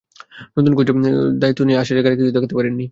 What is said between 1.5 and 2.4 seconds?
নিয়ে আশা জাগানিয়া কিছু